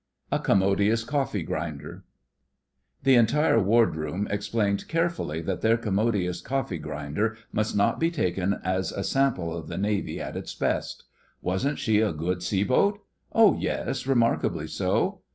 [0.31, 2.03] A 'COMMODIOUS COFFEE GRINDER'
[3.03, 8.55] The entire Ward room explained carefully that their commodious coffee grinder must not be taken
[8.63, 11.03] as a sample of the Navy at its best.
[11.43, 12.99] Wasn't she a good sea boat?
[13.31, 15.21] Oh, yes; remarkably so.